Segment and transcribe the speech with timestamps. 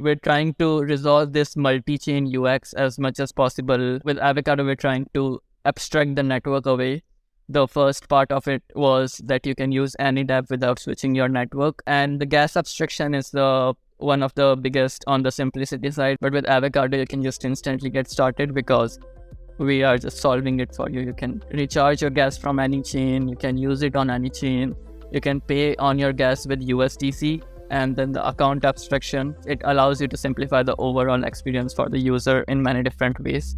[0.00, 3.98] We're trying to resolve this multi chain UX as much as possible.
[4.04, 7.02] With Avocado, we're trying to abstract the network away.
[7.48, 11.28] The first part of it was that you can use any dApp without switching your
[11.28, 11.82] network.
[11.88, 16.18] And the gas abstraction is the one of the biggest on the simplicity side.
[16.20, 19.00] But with Avocado, you can just instantly get started because
[19.58, 21.00] we are just solving it for you.
[21.00, 24.76] You can recharge your gas from any chain, you can use it on any chain,
[25.10, 29.36] you can pay on your gas with USDC and then the account abstraction.
[29.46, 33.56] It allows you to simplify the overall experience for the user in many different ways.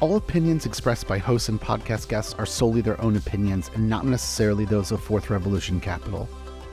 [0.00, 4.04] All opinions expressed by hosts and podcast guests are solely their own opinions and not
[4.04, 6.28] necessarily those of Fourth Revolution Capital.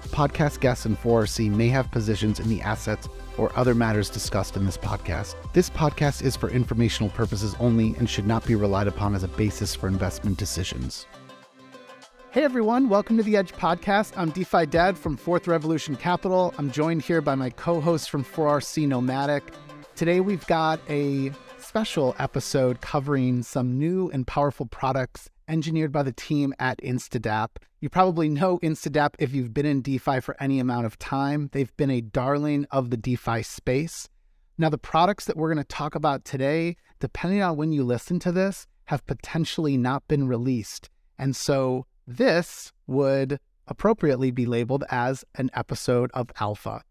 [0.09, 4.65] Podcast guests and 4RC may have positions in the assets or other matters discussed in
[4.65, 5.35] this podcast.
[5.53, 9.29] This podcast is for informational purposes only and should not be relied upon as a
[9.29, 11.05] basis for investment decisions.
[12.33, 14.13] Hey everyone, welcome to the Edge Podcast.
[14.15, 16.53] I'm DeFi Dad from Fourth Revolution Capital.
[16.57, 19.53] I'm joined here by my co host from 4RC Nomatic.
[19.97, 26.13] Today we've got a special episode covering some new and powerful products engineered by the
[26.13, 27.49] team at Instadapp.
[27.81, 31.49] You probably know Instadapp if you've been in DeFi for any amount of time.
[31.51, 34.07] They've been a darling of the DeFi space.
[34.57, 38.19] Now, the products that we're going to talk about today, depending on when you listen
[38.19, 40.89] to this, have potentially not been released.
[41.19, 46.83] And so this would appropriately be labeled as an episode of Alpha.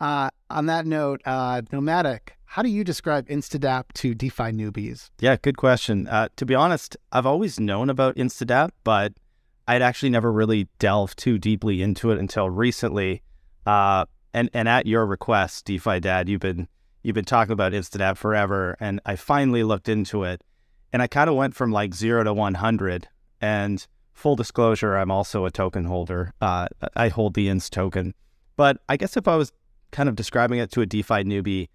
[0.00, 5.10] Uh, on that note, uh, Nomatic, how do you describe Instadapp to DeFi newbies?
[5.20, 6.06] Yeah, good question.
[6.06, 9.14] Uh, to be honest, I've always known about Instadapp, but
[9.66, 13.22] I'd actually never really delved too deeply into it until recently.
[13.64, 16.68] Uh, and and at your request, DeFi Dad, you've been
[17.02, 20.42] you've been talking about Instadapp forever, and I finally looked into it,
[20.92, 23.08] and I kind of went from like zero to one hundred,
[23.40, 23.84] and
[24.16, 26.32] full disclosure, I'm also a token holder.
[26.40, 28.14] Uh, I hold the INST token.
[28.56, 29.52] But I guess if I was
[29.92, 31.68] kind of describing it to a DeFi newbie,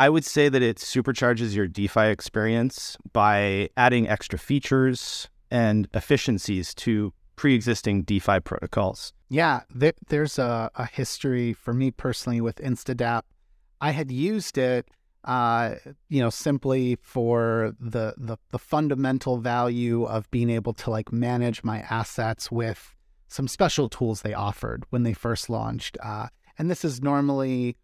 [0.00, 6.74] I would say that it supercharges your DeFi experience by adding extra features and efficiencies
[6.74, 9.12] to pre existing DeFi protocols.
[9.28, 13.22] Yeah, there, there's a, a history for me personally with Instadapp.
[13.80, 14.88] I had used it
[15.24, 15.76] uh,
[16.08, 21.64] you know, simply for the, the the fundamental value of being able to like manage
[21.64, 22.94] my assets with
[23.28, 25.96] some special tools they offered when they first launched.
[26.02, 27.76] Uh, and this is normally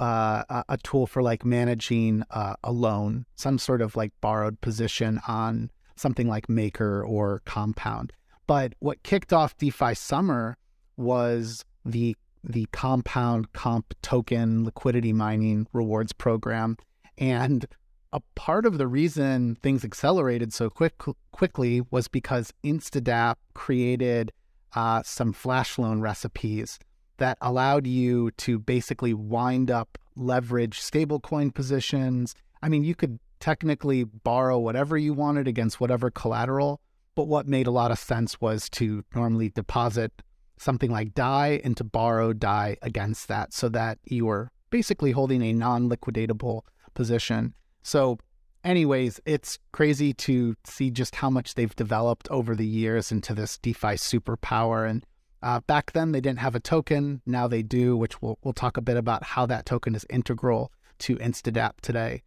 [0.00, 5.20] uh, a tool for like managing uh, a loan, some sort of like borrowed position
[5.28, 8.12] on something like Maker or Compound.
[8.46, 10.56] But what kicked off DeFi Summer
[10.96, 16.76] was the the compound comp token liquidity mining rewards program.
[17.18, 17.66] And
[18.12, 20.94] a part of the reason things accelerated so quick
[21.32, 24.32] quickly was because Instadapp created
[24.74, 26.78] uh, some flash loan recipes
[27.18, 32.34] that allowed you to basically wind up leverage stablecoin positions.
[32.62, 36.80] I mean, you could technically borrow whatever you wanted against whatever collateral,
[37.14, 40.12] but what made a lot of sense was to normally deposit
[40.58, 45.42] something like DAI and to borrow DAI against that so that you were basically holding
[45.42, 46.62] a non liquidatable
[46.94, 47.54] position.
[47.82, 48.18] So,
[48.64, 53.58] anyways, it's crazy to see just how much they've developed over the years into this
[53.58, 54.88] DeFi superpower.
[54.88, 55.04] And
[55.42, 57.22] uh, back then, they didn't have a token.
[57.26, 60.72] Now they do, which we'll, we'll talk a bit about how that token is integral
[61.00, 62.22] to Instadapp today.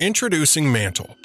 [0.00, 1.16] Introducing Mantle.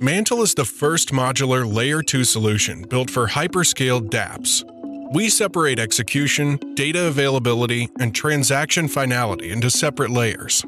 [0.00, 4.64] Mantle is the first modular layer 2 solution built for hyperscale dApps
[5.12, 10.64] we separate execution, data availability, and transaction finality into separate layers.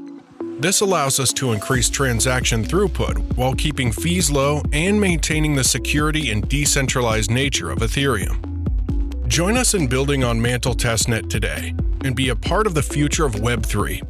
[0.58, 6.30] This allows us to increase transaction throughput while keeping fees low and maintaining the security
[6.30, 8.48] and decentralized nature of Ethereum.
[9.28, 11.74] Join us in building on Mantle Testnet today
[12.04, 14.02] and be a part of the future of Web3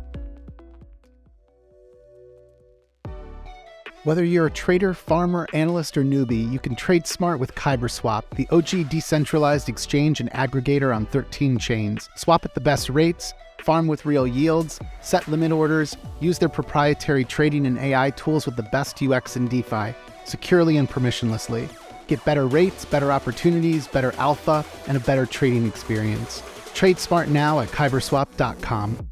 [4.05, 8.49] Whether you're a trader, farmer, analyst, or newbie, you can trade smart with KyberSwap, the
[8.51, 12.11] OG decentralized exchange and aggregator on 13 chains.
[12.17, 17.25] Swap at the best rates, farm with real yields, set limit orders, use their proprietary
[17.25, 19.95] trading and AI tools with the best UX in DeFi,
[20.25, 21.69] securely and permissionlessly.
[22.09, 26.43] Get better rates, better opportunities, better alpha, and a better trading experience.
[26.75, 29.12] Trade smart now at kyberswap.com.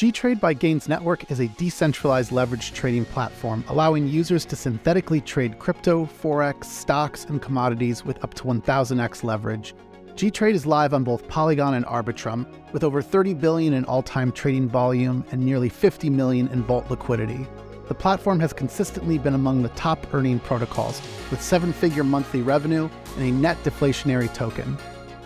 [0.00, 5.58] G-Trade by Gains Network is a decentralized leverage trading platform allowing users to synthetically trade
[5.58, 9.74] crypto, forex, stocks, and commodities with up to 1000x leverage.
[10.14, 14.70] G-Trade is live on both Polygon and Arbitrum with over 30 billion in all-time trading
[14.70, 17.46] volume and nearly 50 million in vault liquidity.
[17.88, 22.88] the platform has consistently been among the top earning protocols, with seven figure monthly revenue
[23.18, 24.78] and a net deflationary token.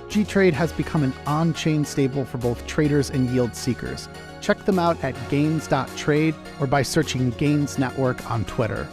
[0.09, 4.09] Gtrade has become an on chain stable for both traders and yield seekers.
[4.44, 8.87] Check them out at gains.trade or by searching Gains Network on Twitter.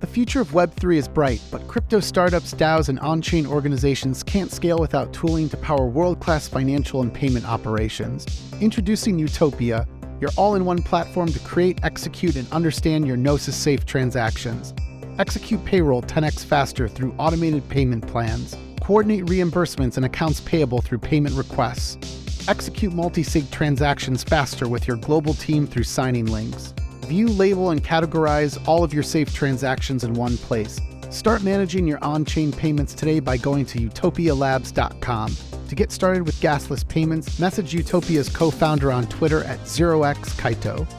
[0.00, 4.52] The future of Web3 is bright, but crypto startups, DAOs, and on chain organizations can't
[4.52, 8.26] scale without tooling to power world class financial and payment operations.
[8.60, 9.88] Introducing Utopia,
[10.20, 14.74] your all in one platform to create, execute, and understand your Gnosis safe transactions.
[15.18, 18.54] Execute payroll 10x faster through automated payment plans.
[18.82, 22.48] Coordinate reimbursements and accounts payable through payment requests.
[22.48, 26.74] Execute multi sig transactions faster with your global team through signing links
[27.06, 30.80] View, label, and categorize all of your safe transactions in one place.
[31.10, 35.36] Start managing your on chain payments today by going to utopialabs.com.
[35.68, 40.90] To get started with gasless payments, message Utopia's co founder on Twitter at 0xkaito.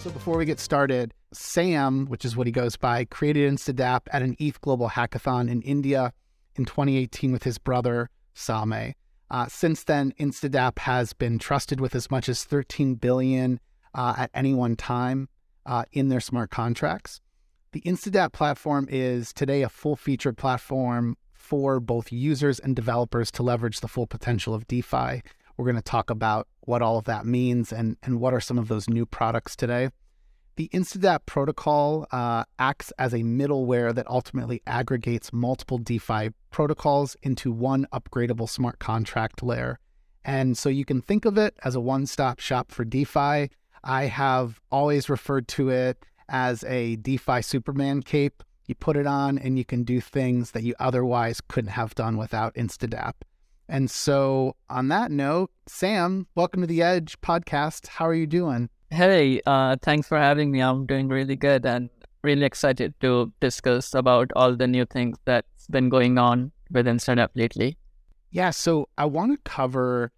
[0.00, 4.22] So before we get started, Sam, which is what he goes by, created Instadapp at
[4.22, 6.12] an ETH Global Hackathon in India
[6.56, 8.94] in 2018 with his brother, Sowmay.
[9.30, 13.60] Uh, since then, Instadapp has been trusted with as much as 13 billion
[13.94, 15.28] uh, at any one time
[15.66, 17.20] uh, in their smart contracts.
[17.72, 23.80] The Instadapp platform is today a full-featured platform for both users and developers to leverage
[23.80, 25.22] the full potential of DeFi.
[25.56, 28.58] We're going to talk about what all of that means and, and what are some
[28.58, 29.90] of those new products today.
[30.58, 37.52] The Instadapp protocol uh, acts as a middleware that ultimately aggregates multiple DeFi protocols into
[37.52, 39.78] one upgradable smart contract layer.
[40.24, 43.50] And so you can think of it as a one stop shop for DeFi.
[43.84, 48.42] I have always referred to it as a DeFi Superman cape.
[48.66, 52.16] You put it on and you can do things that you otherwise couldn't have done
[52.16, 53.12] without Instadapp.
[53.68, 57.86] And so, on that note, Sam, welcome to the Edge podcast.
[57.86, 58.70] How are you doing?
[58.90, 60.60] Hey, uh, thanks for having me.
[60.60, 61.90] I'm doing really good and
[62.22, 67.28] really excited to discuss about all the new things that's been going on with Instadapp
[67.34, 67.76] lately.
[68.30, 70.10] Yeah, so I want to cover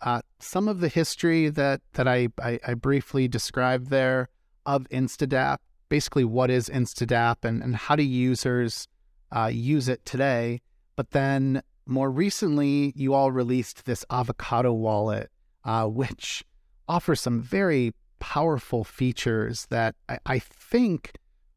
[0.00, 4.28] uh, some of the history that that I, I, I briefly described there
[4.66, 5.58] of Instadapp.
[5.88, 8.88] Basically, what is Instadapp and, and how do users
[9.30, 10.62] uh, use it today?
[10.96, 15.30] But then more recently, you all released this Avocado wallet,
[15.64, 16.44] uh, which
[16.88, 21.12] offers some very powerful features that I, I think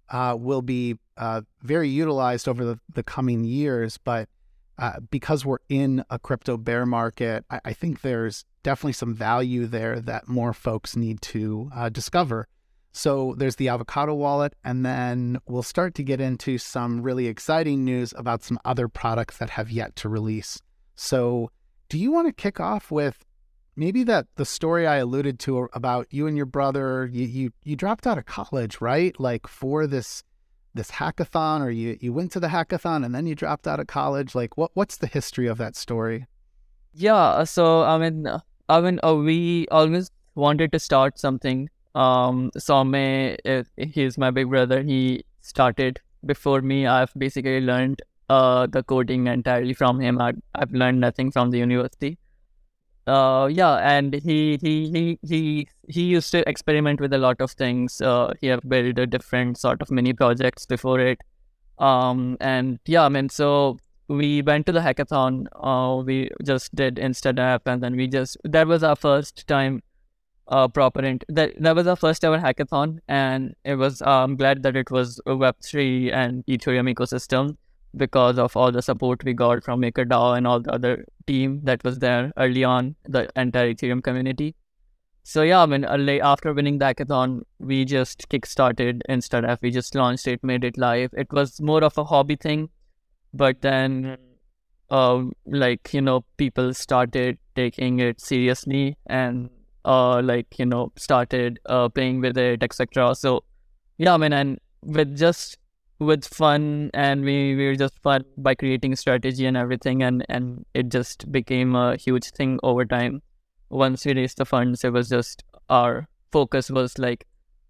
[0.09, 3.97] uh, will be uh, very utilized over the, the coming years.
[3.97, 4.29] But
[4.77, 9.65] uh, because we're in a crypto bear market, I, I, think there's definitely some value
[9.65, 12.47] there that more folks need to uh, discover.
[12.91, 17.85] So there's the Avocado wallet, and then we'll start to get into some really exciting
[17.85, 20.61] news about some other products that have yet to release.
[20.95, 21.51] So,
[21.88, 23.25] do you want to kick off with
[23.79, 27.75] maybe that the story I alluded to about you and your brother, you you, you
[27.75, 29.17] dropped out of college, right?
[29.19, 30.23] Like for this
[30.73, 33.87] this hackathon, or you you went to the hackathon and then you dropped out of
[33.87, 34.35] college.
[34.35, 36.27] Like what what's the history of that story?
[36.93, 38.27] Yeah, so I mean,
[38.67, 41.69] I mean, uh, we always wanted to start something.
[41.95, 44.83] Um, Sowmay, uh, he's my big brother.
[44.83, 46.85] He started before me.
[46.85, 50.21] I've basically learned uh the coding entirely from him.
[50.21, 52.17] I, I've learned nothing from the university
[53.07, 57.51] uh, yeah, and he he he he he used to experiment with a lot of
[57.51, 58.01] things.
[58.01, 61.19] Uh, he have built a different sort of mini projects before it.
[61.79, 63.77] Um, and yeah, I mean, so
[64.07, 65.47] we went to the hackathon.
[65.53, 69.81] Uh, we just did Instadapp, and then we just that was our first time.
[70.51, 74.01] Uh, proper int- that that was our first ever hackathon, and it was.
[74.01, 77.57] I'm glad that it was Web three and Ethereum ecosystem
[77.95, 81.83] because of all the support we got from MakerDAO and all the other team that
[81.83, 84.55] was there early on, the entire Ethereum community.
[85.23, 89.59] So yeah, I mean, after winning the hackathon, we just kickstarted Instadapp.
[89.61, 91.11] We just launched it, made it live.
[91.13, 92.69] It was more of a hobby thing,
[93.31, 94.17] but then,
[94.89, 99.51] uh, like you know, people started taking it seriously and
[99.85, 103.13] uh, like you know, started uh, playing with it, etc.
[103.13, 103.43] So
[103.99, 105.58] yeah, I mean, and with just
[105.99, 110.65] with fun and we, we were just fun by creating strategy and everything and, and
[110.73, 113.21] it just became a huge thing over time.
[113.69, 117.25] Once we raised the funds, it was just our focus was like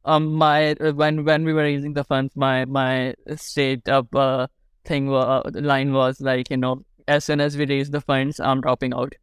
[0.05, 4.47] um my when when we were raising the funds my my straight up uh
[4.85, 8.61] thing uh, line was like you know as soon as we raise the funds i'm
[8.61, 9.13] dropping out.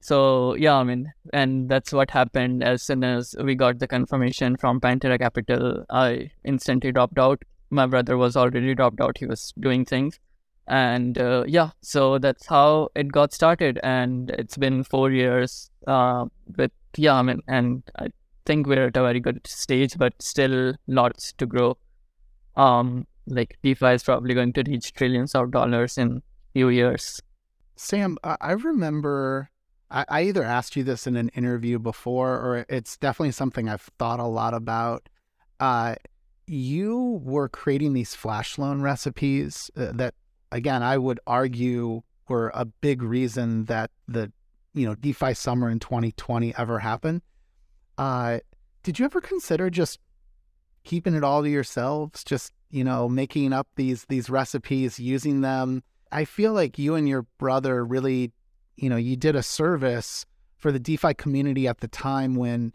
[0.00, 2.62] So yeah i mean and that's what happened.
[2.64, 7.86] As soon as we got the confirmation from pantera capital i instantly dropped out my
[7.86, 9.18] brother was already dropped out.
[9.18, 10.18] He was doing things.
[10.66, 13.80] And uh, yeah, so that's how it got started.
[13.82, 18.08] And it's been four years Uh, but yeah, I mean, and I
[18.46, 21.78] think we're at a very good stage, but still lots to grow.
[22.56, 26.22] Um, like DeFi is probably going to reach trillions of dollars in
[26.52, 27.20] few years.
[27.76, 29.50] Sam, I remember
[29.90, 33.88] I, I either asked you this in an interview before, or it's definitely something I've
[33.98, 35.08] thought a lot about.
[35.58, 35.94] Uh,
[36.50, 40.14] you were creating these flash loan recipes uh, that,
[40.50, 44.32] again, I would argue were a big reason that the
[44.72, 47.22] you know DeFi summer in 2020 ever happened.
[47.98, 48.38] Uh,
[48.82, 49.98] did you ever consider just
[50.84, 55.82] keeping it all to yourselves, just you know making up these these recipes, using them?
[56.10, 58.32] I feel like you and your brother really,
[58.76, 60.26] you know, you did a service
[60.56, 62.72] for the DeFi community at the time when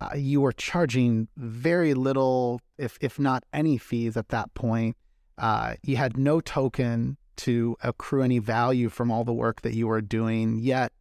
[0.00, 4.96] uh, you were charging very little, if if not any fees at that point.
[5.38, 9.86] Uh, you had no token to accrue any value from all the work that you
[9.86, 10.58] were doing.
[10.58, 10.92] Yet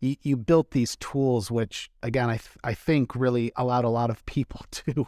[0.00, 4.10] you, you built these tools, which again I th- I think really allowed a lot
[4.10, 5.06] of people to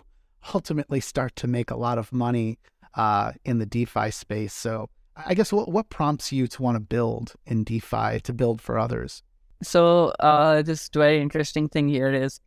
[0.54, 2.58] ultimately start to make a lot of money
[2.94, 4.52] uh, in the DeFi space.
[4.52, 8.60] So I guess what what prompts you to want to build in DeFi to build
[8.60, 9.22] for others?
[9.62, 12.40] So uh, this very interesting thing here is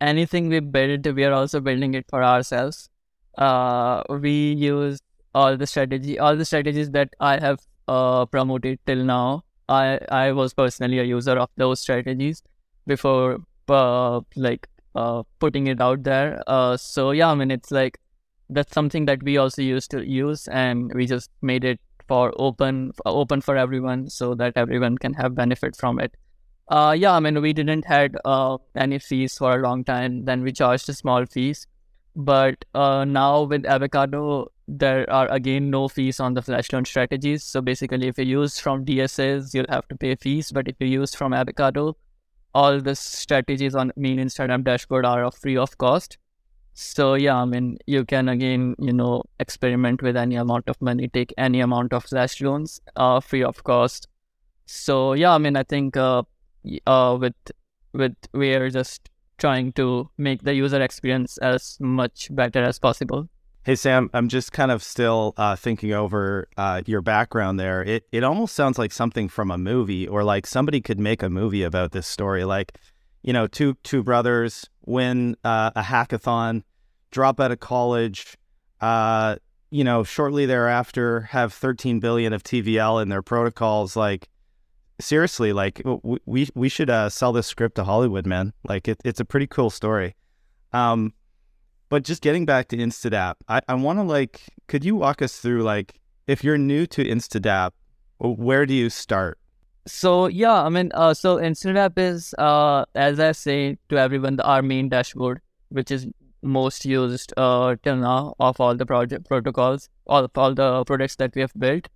[0.00, 2.88] anything we build, we are also building it for ourselves.
[3.38, 5.00] Uh, we use
[5.34, 9.44] all the strategy, all the strategies that I have uh, promoted till now.
[9.68, 12.42] I I was personally a user of those strategies
[12.86, 13.38] before
[13.68, 16.42] uh, like uh, putting it out there.
[16.46, 17.98] Uh, so yeah, I mean it's like
[18.48, 22.92] that's something that we also used to use, and we just made it for open
[23.06, 26.16] open for everyone so that everyone can have benefit from it.
[26.70, 30.24] Uh, yeah, I mean, we didn't had uh, any fees for a long time.
[30.24, 31.66] Then we charged a small fees,
[32.14, 37.42] but uh, now with Avocado, there are again no fees on the flash loan strategies.
[37.42, 40.52] So basically, if you use from DSAs, you'll have to pay fees.
[40.52, 41.96] But if you use from Avocado,
[42.54, 46.18] all the strategies on main Instadapp dashboard are free of cost.
[46.74, 51.08] So yeah, I mean, you can again, you know, experiment with any amount of money,
[51.08, 54.06] take any amount of flash loans, uh, free of cost.
[54.66, 56.22] So yeah, I mean, I think uh,
[56.86, 57.34] uh, with
[57.92, 63.28] with we're just trying to make the user experience as much better as possible.
[63.62, 67.82] Hey Sam, I'm just kind of still uh, thinking over uh, your background there.
[67.82, 71.28] It it almost sounds like something from a movie, or like somebody could make a
[71.28, 72.44] movie about this story.
[72.44, 72.78] Like,
[73.22, 76.62] you know, two two brothers win uh, a hackathon,
[77.10, 78.38] drop out of college,
[78.80, 79.36] uh,
[79.70, 83.94] you know, shortly thereafter have 13 billion of TVL in their protocols.
[83.94, 84.28] Like,
[85.00, 85.82] seriously, like
[86.26, 88.52] we we should uh, sell this script to Hollywood, man.
[88.64, 90.14] Like it, it's a pretty cool story.
[90.72, 91.12] Um,
[91.88, 95.38] but just getting back to Instadapp, I, I want to like, could you walk us
[95.38, 97.72] through like if you're new to Instadapp,
[98.18, 99.38] where do you start?
[99.86, 104.44] So yeah, I mean, uh, so Instadapp is, uh, as I say to everyone, the,
[104.44, 105.40] our main dashboard,
[105.70, 106.06] which is
[106.42, 111.34] most used uh, till now of all the project protocols, all all the products that
[111.34, 111.88] we have built.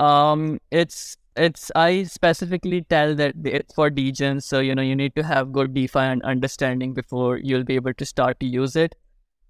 [0.00, 5.14] Um, it's it's I specifically tell that it's for degens, so you know you need
[5.16, 8.94] to have good DeFi and understanding before you'll be able to start to use it.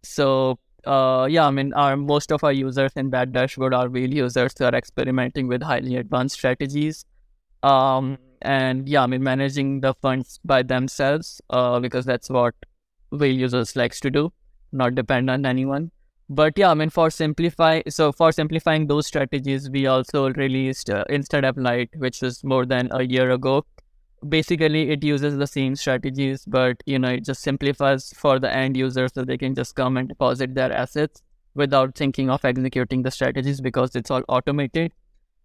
[0.02, 4.12] So uh, yeah, I mean, our most of our users in Bad dashboard are real
[4.12, 7.04] users who are experimenting with highly advanced strategies.
[7.62, 12.54] Um, and yeah, I mean, managing the funds by themselves, uh, because that's what
[13.10, 14.32] real users likes to do,
[14.72, 15.90] not depend on anyone
[16.28, 21.04] but yeah, I mean, for simplify, so for simplifying those strategies, we also released uh,
[21.08, 23.64] Instadapp Lite, which was more than a year ago.
[24.28, 28.76] Basically, it uses the same strategies, but you know, it just simplifies for the end
[28.76, 31.22] user so they can just come and deposit their assets
[31.54, 34.92] without thinking of executing the strategies because it's all automated.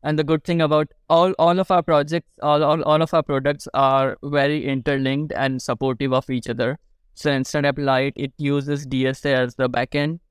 [0.03, 3.21] And the good thing about all, all of our projects, all, all, all of our
[3.21, 6.79] products are very interlinked and supportive of each other.
[7.13, 10.21] So Instadapp Lite, it uses DSA as the backend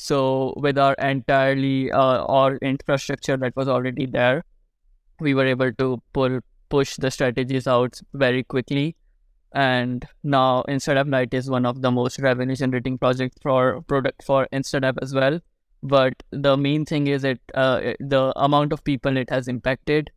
[0.00, 4.44] so with our entirely uh, our infrastructure that was already there,
[5.18, 6.38] we were able to pull
[6.68, 8.94] push the strategies out very quickly.
[9.52, 14.46] And now Instadapp Lite is one of the most revenue generating projects for product for
[14.52, 15.40] Instadapp as well.
[15.82, 20.10] But the main thing is it, uh, the amount of people it has impacted.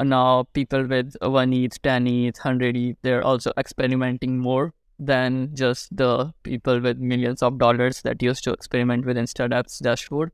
[0.00, 5.96] Now people with one ETH, 10 ETH, 100 ETH, they're also experimenting more than just
[5.96, 10.32] the people with millions of dollars that used to experiment with Instadapp's dashboard.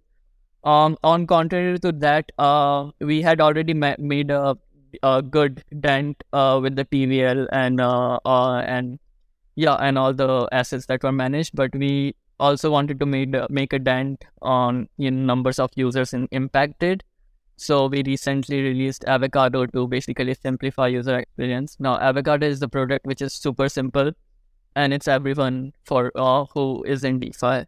[0.65, 4.57] Um, on contrary to that, uh, we had already ma- made a,
[5.03, 8.99] a good dent uh, with the TVL and uh, uh, and
[9.57, 11.55] yeah, and all the assets that were managed.
[11.55, 16.29] But we also wanted to make make a dent on know, numbers of users in,
[16.31, 17.05] impacted.
[17.57, 21.77] So we recently released Avocado to basically simplify user experience.
[21.79, 24.11] Now, Avocado is the product which is super simple,
[24.77, 27.67] and it's everyone for uh, who is in DeFi.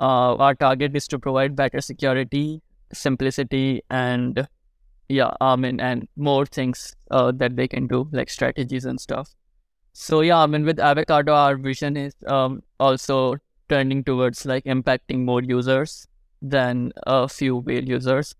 [0.00, 4.48] Uh, our target is to provide better security, simplicity, and
[5.08, 9.34] yeah, I mean, and more things uh, that they can do, like strategies and stuff.
[9.92, 13.36] So yeah, I mean, with Avocado, our vision is um, also
[13.68, 16.06] turning towards like impacting more users
[16.40, 18.34] than a few whale users.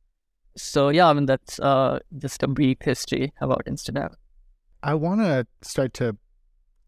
[0.57, 4.15] So yeah, I mean, that's uh, just a brief history about InstaDApp.
[4.83, 6.17] I want to start to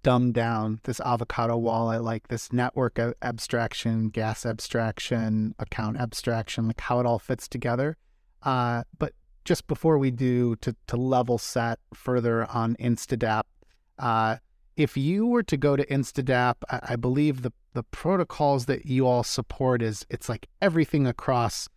[0.04, 7.00] dumb down this avocado wallet, like this network abstraction, gas abstraction, account abstraction, like how
[7.00, 7.96] it all fits together.
[8.44, 13.44] Uh, but just before we do, to, to level set further on Instadapp,
[13.98, 14.36] uh,
[14.76, 19.06] if you were to go to Instadapp, I, I, believe the, the protocols that you
[19.06, 21.68] all support is it's like everything across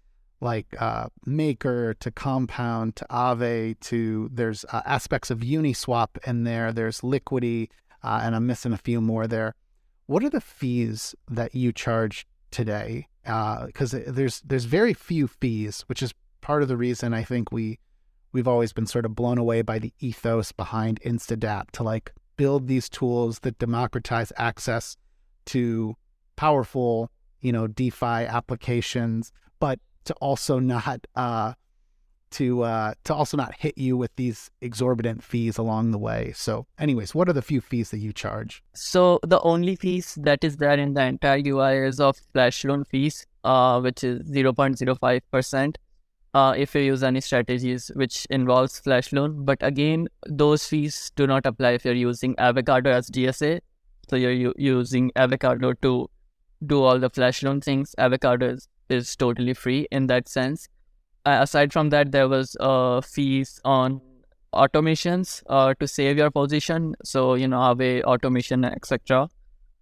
[0.41, 6.71] like uh, Maker to Compound to Aave to there's uh, aspects of Uniswap in there.
[6.71, 7.69] There's Liquity,
[8.03, 9.55] uh, and I'm missing a few more there.
[10.05, 13.07] What are the fees that you charge today?
[13.23, 17.51] Because uh, there's there's very few fees, which is part of the reason I think
[17.51, 17.79] we
[18.31, 22.67] we've always been sort of blown away by the ethos behind Instadapp to like build
[22.67, 24.95] these tools that democratize access
[25.45, 25.95] to
[26.35, 27.09] powerful,
[27.41, 31.53] you know, DeFi applications, but to also not uh,
[32.31, 36.33] to uh, to also not hit you with these exorbitant fees along the way.
[36.35, 38.63] So, anyways, what are the few fees that you charge?
[38.73, 42.83] So the only fees that is there in the entire UI is of flash loan
[42.83, 45.77] fees, uh, which is zero point zero five percent.
[46.33, 51.25] Uh, if you use any strategies which involves flash loan, but again, those fees do
[51.25, 53.59] not apply if you're using Avocado as DSA.
[54.09, 56.09] So you're u- using Avocado to
[56.65, 57.95] do all the flash loan things.
[57.97, 60.67] Avocado is, is totally free in that sense
[61.35, 64.01] aside from that, there was uh, fees on
[64.53, 66.95] automations uh, to save your position.
[67.03, 69.29] So you know, Aave automation, etc.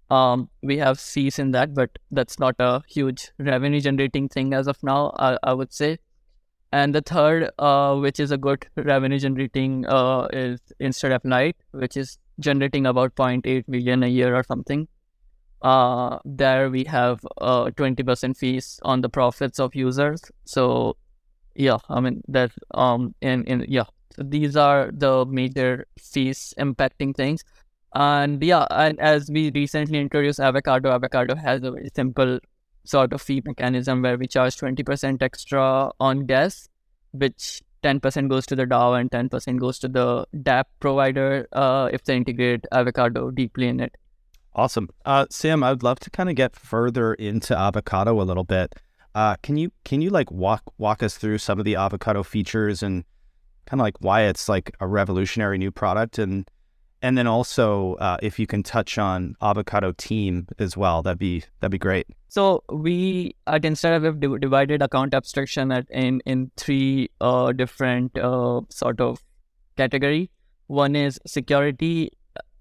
[0.10, 4.68] Um, we have fees in that, but that's not a huge revenue generating thing as
[4.68, 5.14] of now.
[5.18, 5.98] I, I would say.
[6.72, 11.96] And the third, uh, which is a good revenue generating, uh, is InstaDApp Lite, which
[11.96, 14.88] is generating about 0.8 million a year or something.
[15.62, 20.22] Uh, there we have uh, 20% fees on the profits of users.
[20.44, 20.98] So
[21.56, 27.16] yeah i mean that um and and yeah so these are the major fees impacting
[27.16, 27.44] things
[27.94, 32.40] and yeah and as we recently introduced avocado avocado has a very simple
[32.84, 36.70] sort of fee mechanism where we charge 20% extra on gas
[37.12, 42.04] which 10% goes to the DAO and 10% goes to the dApp provider uh, if
[42.04, 43.96] they integrate avocado deeply in it.
[44.54, 44.90] Awesome.
[45.06, 48.74] Uh, Sam, I would love to kind of get further into avocado a little bit.
[49.16, 52.84] Uh, can you can you like walk walk us through some of the avocado features
[52.84, 53.06] and
[53.66, 56.20] kind of like why it's like a revolutionary new product?
[56.20, 56.50] And
[57.02, 61.44] and then also uh, if you can touch on avocado team as well that'd be
[61.62, 62.08] that'd be great.
[62.28, 68.62] So we at InstaDApp we've divided account abstraction at, in in three uh, different uh,
[68.70, 69.24] sort of
[69.78, 70.30] category.
[70.68, 72.12] One is security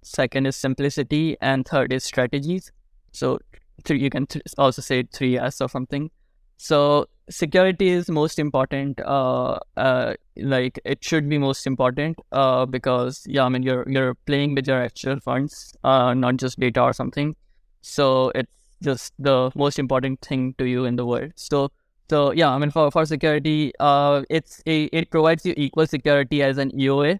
[0.02, 2.70] second is simplicity and third is strategies.
[3.10, 3.40] So
[3.84, 6.10] three, you can th- also say 3s or something
[6.56, 9.00] so security is most important.
[9.00, 12.18] Uh, uh, like it should be most important.
[12.32, 16.58] Uh, because yeah, I mean you're you're playing with your actual funds, uh, not just
[16.58, 17.34] data or something.
[17.80, 18.50] So it's
[18.82, 21.32] just the most important thing to you in the world.
[21.36, 21.70] So
[22.10, 26.42] so yeah, I mean for for security, uh, it's a, it provides you equal security
[26.42, 27.18] as an EOA.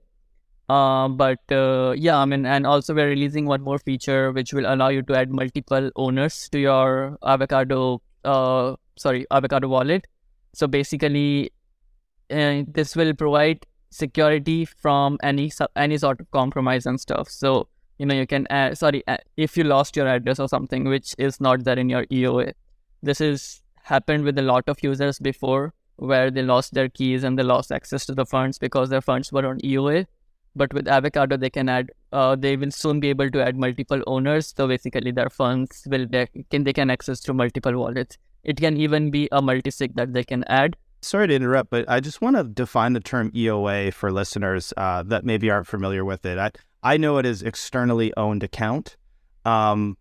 [0.69, 4.65] Uh, but uh, yeah, I mean, and also we're releasing one more feature which will
[4.67, 10.07] allow you to add multiple owners to your avocado uh, sorry avocado wallet.
[10.55, 11.53] So basically
[12.31, 17.29] uh, this will provide security from any any sort of compromise and stuff.
[17.29, 19.03] So you know you can add sorry
[19.37, 22.53] if you lost your address or something which is not there in your eoa
[23.03, 27.39] this is happened with a lot of users before where they lost their keys and
[27.39, 30.07] they lost access to the funds because their funds were on eoa
[30.57, 34.01] but with avocado they can add uh, they will soon be able to add multiple
[34.07, 34.55] owners.
[34.57, 38.77] So basically their funds will they can they can access to multiple wallets it can
[38.77, 40.77] even be a multisig that they can add.
[41.03, 45.03] Sorry to interrupt, but I just want to define the term EOA for listeners uh,
[45.03, 46.39] that maybe aren't familiar with it.
[46.39, 46.51] I,
[46.83, 48.97] I know it is externally owned account,
[49.45, 49.99] um,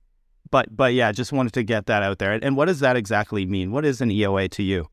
[0.50, 2.40] but but yeah, just wanted to get that out there.
[2.42, 3.72] And what does that exactly mean?
[3.72, 4.88] What is an EOA to you?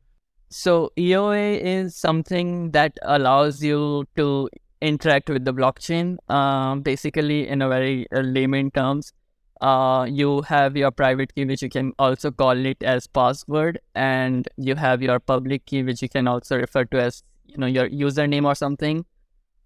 [0.49, 4.49] So EOA is something that allows you to
[4.81, 6.17] interact with the blockchain.
[6.29, 9.13] Um, basically, in a very uh, layman terms,
[9.61, 14.49] uh, you have your private key, which you can also call it as password, and
[14.57, 17.89] you have your public key, which you can also refer to as you know your
[17.89, 19.05] username or something.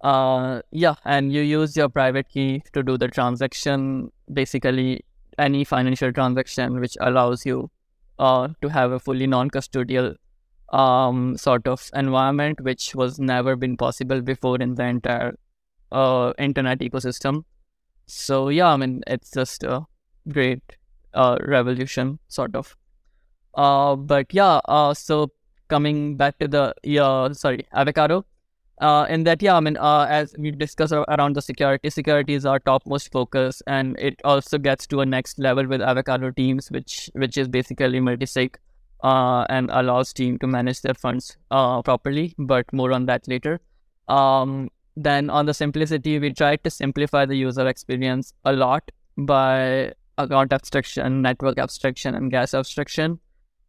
[0.02, 4.12] Uh, yeah, and you use your private key to do the transaction.
[4.32, 5.06] Basically,
[5.38, 7.72] any financial transaction which allows you
[8.20, 10.16] uh, to have a fully non-custodial
[10.74, 15.36] um, sort of environment, which was never been possible before in the entire
[15.92, 17.46] uh, internet ecosystem.
[18.06, 19.86] So yeah, I mean it's just a
[20.32, 20.78] great
[21.14, 22.76] uh, revolution, sort of.
[23.56, 25.32] Uh, but yeah, uh, so
[25.68, 28.26] coming back to the yeah, sorry, avocado.
[28.82, 32.46] Uh, in that, yeah, I mean, uh, as we discussed around the security, security is
[32.46, 37.10] our topmost focus, and it also gets to a next level with avocado teams, which
[37.14, 38.60] which is basically multi-sig,
[39.02, 42.36] uh, and allows team to manage their funds uh, properly.
[42.38, 43.62] But more on that later.
[44.10, 49.94] Um, then on the simplicity, we tried to simplify the user experience a lot by
[50.18, 53.20] account abstraction, network abstraction, and gas abstraction.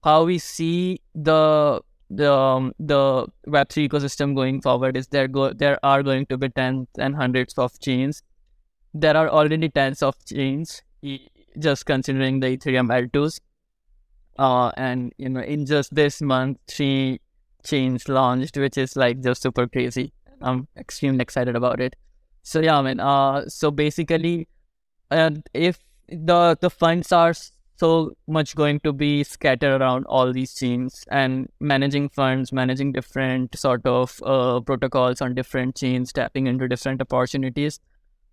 [0.05, 5.79] How we see the the um, the Web3 ecosystem going forward is there go there
[5.83, 8.23] are going to be tens and hundreds of chains.
[8.95, 10.83] There are already tens of chains,
[11.59, 13.41] just considering the Ethereum L2s.
[14.39, 17.21] Uh, and you know, in just this month, three
[17.65, 20.13] chains launched, which is like just super crazy.
[20.41, 21.97] I'm extremely excited about it.
[22.43, 24.49] So yeah, I mean, uh, so basically,
[25.11, 27.35] uh, if the the funds are
[27.77, 33.57] so much going to be scattered around all these chains and managing funds, managing different
[33.59, 37.81] sort of uh, protocols on different chains, tapping into different opportunities.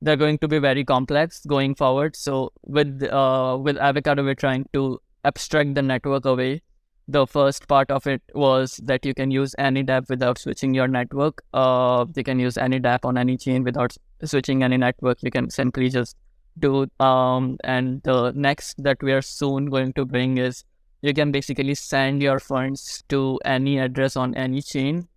[0.01, 2.15] They're going to be very complex going forward.
[2.15, 6.61] So with uh, with Avocado, we're trying to abstract the network away
[7.07, 10.87] the first part of it was that you can use any dApp without switching your
[10.87, 11.43] network.
[11.53, 15.17] Uh, you can use any dApp on any chain without switching any network.
[15.21, 16.15] You can simply just
[16.59, 16.87] do.
[16.99, 20.63] Um, and the next that we are soon going to bring is
[21.01, 25.07] you can basically send your funds to any address on any chain.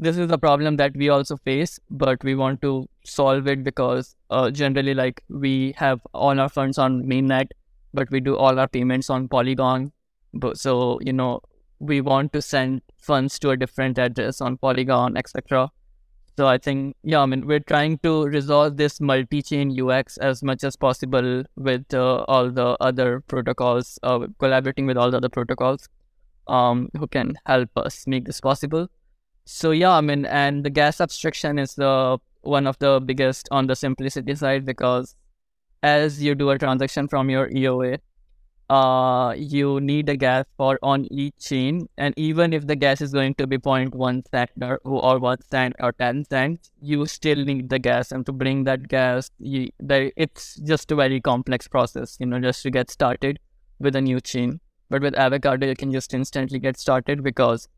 [0.00, 4.14] This is a problem that we also face, but we want to solve it because
[4.30, 7.48] uh, generally, like we have all our funds on mainnet,
[7.94, 9.92] but we do all our payments on Polygon
[10.54, 11.40] so you know
[11.78, 15.70] we want to send funds to a different address on Polygon, etc.
[16.36, 20.62] So I think yeah, I mean we're trying to resolve this multi-chain UX as much
[20.64, 25.88] as possible with uh, all the other protocols, uh, collaborating with all the other protocols,
[26.46, 28.88] um, who can help us make this possible.
[29.46, 33.66] So yeah, I mean, and the gas abstraction is the one of the biggest on
[33.66, 35.16] the simplicity side because
[35.82, 37.98] as you do a transaction from your EOA,
[38.68, 41.88] uh, you need a gas for on each chain.
[41.96, 45.76] And even if the gas is going to be 0.1 cent or, or 1 cent
[45.80, 48.12] or 10 cents, you still need the gas.
[48.12, 52.62] And to bring that gas, you, it's just a very complex process, you know, just
[52.62, 53.38] to get started
[53.78, 54.60] with a new chain.
[54.90, 57.68] But with Avocado, you can just instantly get started because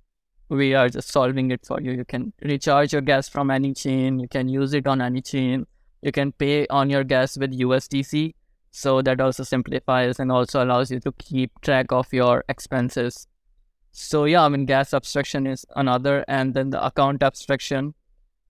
[0.48, 1.92] we are just solving it for you.
[1.92, 5.66] You can recharge your gas from any chain, you can use it on any chain,
[6.03, 8.35] you can pay on your gas with USDC
[8.70, 13.26] so that also simplifies and also allows you to keep track of your expenses.
[13.92, 17.94] So yeah, I mean gas abstraction is another, and then the account abstraction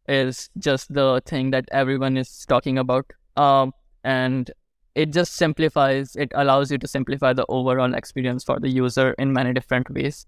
[0.08, 3.06] is just the thing that everyone is talking about.
[3.36, 3.72] Um,
[4.04, 4.50] and
[4.94, 6.14] it just simplifies.
[6.16, 10.26] It allows you to simplify the overall experience for the user in many different ways.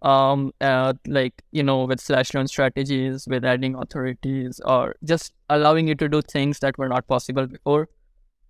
[0.00, 5.88] Um, uh, like you know, with flash loan strategies, with adding authorities, or just allowing
[5.88, 7.88] you to do things that were not possible before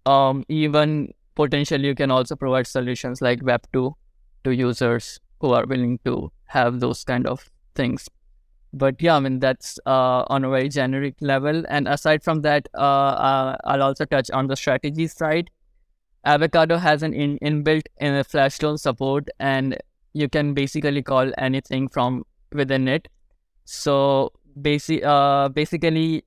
[0.06, 3.94] um, even potentially you can also provide solutions like Web2
[4.44, 8.08] to users who are willing to have those kind of things.
[8.72, 11.64] But yeah, I mean, that's uh, on a very generic level.
[11.68, 15.50] And aside from that, uh, uh, I'll also touch on the strategy side.
[16.24, 19.76] Avocado has an in- inbuilt in a flash loan support, and
[20.12, 23.08] you can basically call anything from within it.
[23.64, 26.24] So basic, uh, basically,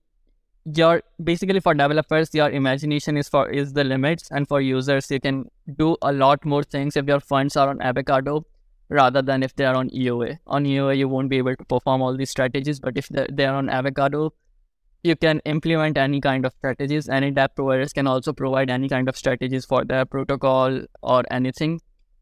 [0.76, 4.30] your basically for developers your imagination is for is the limits.
[4.32, 7.82] And for users you can do a lot more things if your funds are on
[7.82, 8.46] avocado
[8.90, 12.02] rather than if they are on eoa on eoa you won't be able to perform
[12.02, 14.32] all these strategies but if they are on avocado
[15.04, 17.10] you can implement any kind of strategies.
[17.10, 21.82] Any dApp providers can also provide any kind of strategies for their protocol or anything.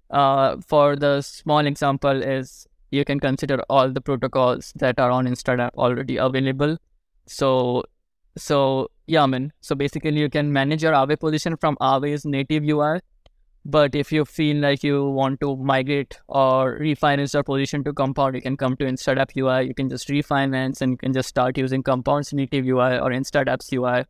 [0.09, 5.25] Uh, for the small example is you can consider all the protocols that are on
[5.25, 6.77] instadApp already available.
[7.27, 7.83] So
[8.37, 12.63] so yeah, I mean, so basically you can manage your Aave position from Aave's native
[12.63, 12.99] UI.
[13.67, 18.35] But if you feel like you want to migrate or refinance your position to Compound,
[18.35, 19.67] you can come to InstaDApp UI.
[19.67, 23.73] You can just refinance and you can just start using Compound's native UI or InstaDApp's
[23.73, 24.05] UI.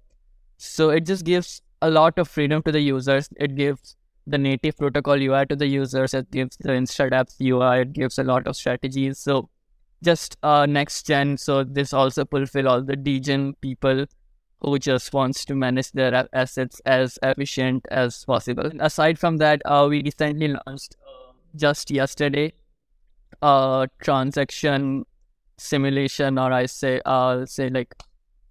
[0.58, 3.30] So it just gives a lot of freedom to the users.
[3.38, 3.96] It gives
[4.28, 6.14] the native protocol UI to the users.
[6.14, 7.82] It gives the InstaDApp's UI.
[7.84, 9.20] It gives a lot of strategies.
[9.20, 9.50] So
[10.04, 11.38] just uh, next gen.
[11.38, 14.06] So this also fulfill all the degen people
[14.62, 18.66] who just wants to manage their assets as efficient as possible.
[18.66, 22.54] And aside from that, uh, we recently launched uh, just yesterday
[23.42, 25.06] a transaction
[25.58, 27.94] simulation, or I say, I'll say like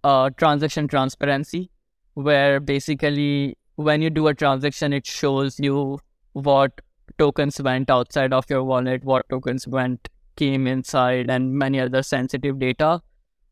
[0.05, 1.71] uh, transaction transparency,
[2.15, 5.99] where basically when you do a transaction, it shows you
[6.33, 6.81] what
[7.19, 12.59] tokens went outside of your wallet, what tokens went came inside, and many other sensitive
[12.59, 13.01] data.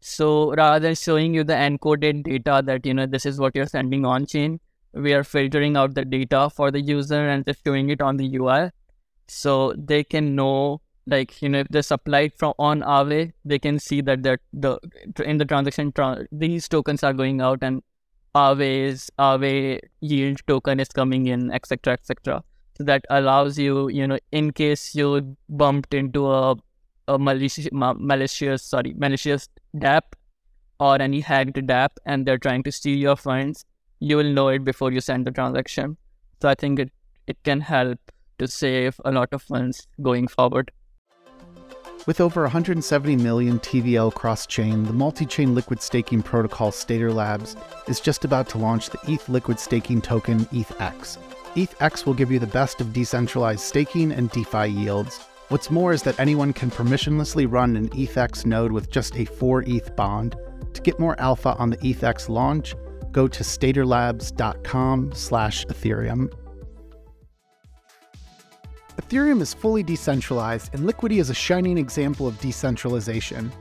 [0.00, 3.66] So rather than showing you the encoded data that you know this is what you're
[3.66, 4.60] sending on chain,
[4.92, 8.36] we are filtering out the data for the user and just showing it on the
[8.36, 8.70] UI,
[9.28, 13.78] so they can know like you know if they're supplied from on Aave, they can
[13.78, 14.78] see that that the
[15.24, 17.82] in the transaction tra- these tokens are going out and
[18.34, 22.42] Aave's Aave yield token is coming in, etc., etc.
[22.76, 26.56] So that allows you, you know, in case you bumped into a
[27.12, 30.02] a malicious, malicious, sorry, malicious dApp
[30.80, 33.64] or any hacked dApp, and they're trying to steal your funds,
[34.00, 35.96] you will know it before you send the transaction.
[36.40, 36.90] So I think it
[37.26, 37.98] it can help
[38.38, 40.72] to save a lot of funds going forward.
[42.04, 47.54] With over 170 million TVL cross chain, the multi chain liquid staking protocol Stader Labs
[47.86, 51.18] is just about to launch the ETH liquid staking token ETHX.
[51.54, 55.20] ETHX will give you the best of decentralized staking and DeFi yields.
[55.52, 59.64] What's more is that anyone can permissionlessly run an ETHX node with just a 4
[59.64, 60.34] ETH bond.
[60.72, 62.74] To get more alpha on the ETHX launch,
[63.10, 66.32] go to staderlabs.com slash Ethereum.
[68.96, 73.52] Ethereum is fully decentralized, and Liquity is a shining example of decentralization.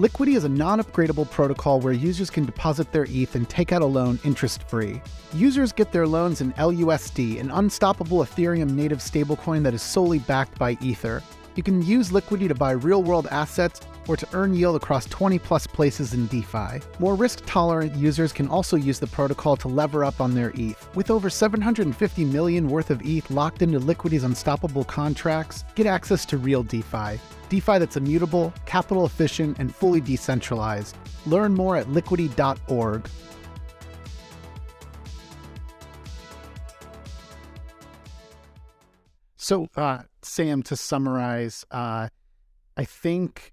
[0.00, 3.80] Liquity is a non upgradable protocol where users can deposit their ETH and take out
[3.80, 5.00] a loan interest free.
[5.32, 10.58] Users get their loans in LUSD, an unstoppable Ethereum native stablecoin that is solely backed
[10.58, 11.22] by Ether.
[11.54, 15.38] You can use Liquity to buy real world assets or to earn yield across 20
[15.38, 16.80] plus places in DeFi.
[16.98, 20.88] More risk tolerant users can also use the protocol to lever up on their ETH.
[20.96, 26.36] With over 750 million worth of ETH locked into Liquity's unstoppable contracts, get access to
[26.36, 27.20] real DeFi.
[27.48, 30.96] DeFi that's immutable, capital efficient, and fully decentralized.
[31.26, 33.08] Learn more at liquity.org.
[39.36, 42.08] So, uh, Sam, to summarize, uh,
[42.78, 43.52] I think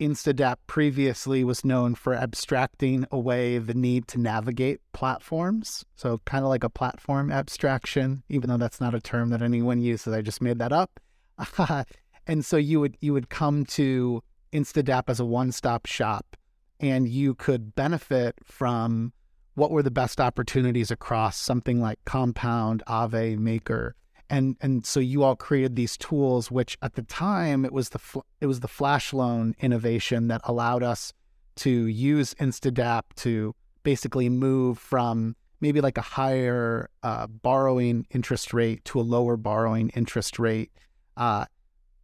[0.00, 5.84] Instadapp previously was known for abstracting away the need to navigate platforms.
[5.94, 9.80] So, kind of like a platform abstraction, even though that's not a term that anyone
[9.80, 10.12] uses.
[10.12, 10.98] I just made that up.
[12.28, 16.36] and so you would you would come to Instadapp as a one-stop shop
[16.78, 19.12] and you could benefit from
[19.54, 23.96] what were the best opportunities across something like Compound, Aave, Maker,
[24.30, 28.22] and and so you all created these tools which at the time it was the
[28.40, 31.12] it was the flash loan innovation that allowed us
[31.56, 38.84] to use instadapp to basically move from maybe like a higher uh, borrowing interest rate
[38.84, 40.70] to a lower borrowing interest rate
[41.16, 41.44] uh,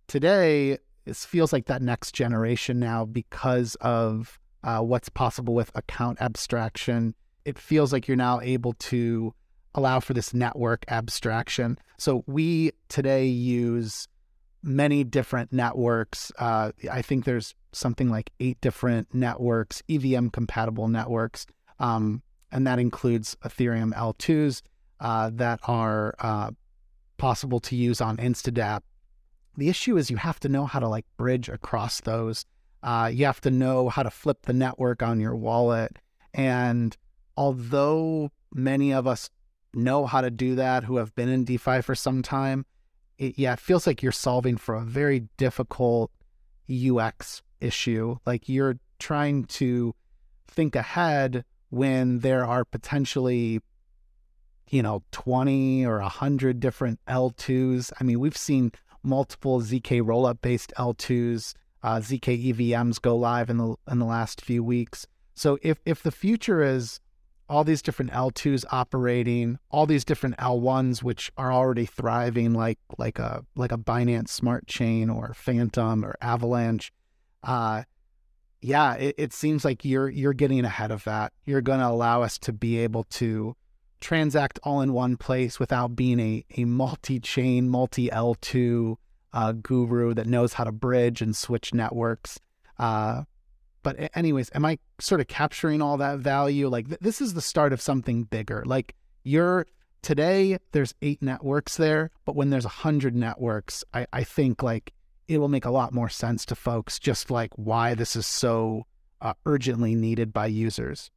[0.07, 6.21] today it feels like that next generation now because of uh, what's possible with account
[6.21, 7.15] abstraction
[7.45, 9.35] it feels like you're now able to
[9.75, 11.79] allow for this network abstraction.
[11.99, 14.09] So we today use
[14.63, 16.33] many different networks.
[16.39, 21.47] Uh, I think there's something like eight different networks, EVM compatible networks,
[21.79, 24.63] um, and that includes Ethereum L2s
[25.01, 26.51] uh, that are uh,
[27.19, 28.81] possible to use on Instadapp.
[29.57, 32.45] The issue is you have to know how to like bridge across those.
[32.83, 35.97] Uh, you have to know how to flip the network on your wallet.
[36.35, 36.97] And
[37.37, 39.31] although many of us
[39.73, 42.67] know how to do that, who have been in DeFi for some time,
[43.19, 46.11] it, yeah, it feels like you're solving for a very difficult
[46.69, 48.17] UX issue.
[48.27, 49.95] Like you're trying to
[50.49, 53.61] think ahead when there are potentially,
[54.69, 57.93] you know, 20 or 100 different L2s.
[58.01, 58.73] I mean, we've seen
[59.05, 64.41] multiple ZK rollup based L2s, uh, ZK EVMs go live in the in the last
[64.41, 65.07] few weeks.
[65.35, 67.01] So if if the future is
[67.49, 73.19] all these different L2s operating, all these different L1s which are already thriving like like
[73.19, 76.93] a like a Binance Smart Chain or Fantom or Avalanche.
[77.43, 77.83] Uh
[78.65, 81.35] yeah, it, it seems like you're you're getting ahead of that.
[81.45, 83.55] You're going to allow us to be able to
[84.05, 88.97] transact all in one place without being a a multi-chain, multi-L2
[89.33, 92.39] uh, guru that knows how to bridge and switch networks.
[92.79, 93.25] Uh,
[93.83, 96.69] but anyways, am I sort of capturing all that value?
[96.69, 98.63] Like th- this is the start of something bigger.
[98.67, 99.67] Like you're
[100.03, 104.93] today, there's eight networks there, but when there's a hundred networks, I, I think like
[105.29, 108.87] it will make a lot more sense to folks just like why this is so
[109.21, 111.11] uh, urgently needed by users.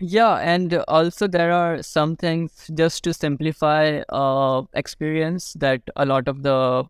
[0.00, 6.26] Yeah, and also there are some things just to simplify uh, experience that a lot
[6.26, 6.84] of the